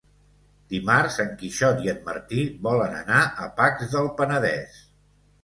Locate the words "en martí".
1.93-2.47